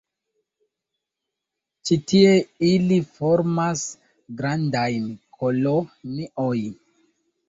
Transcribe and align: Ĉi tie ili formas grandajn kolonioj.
Ĉi 1.89 1.97
tie 2.11 2.31
ili 2.69 2.97
formas 3.17 3.83
grandajn 4.39 5.05
kolonioj. 5.37 6.57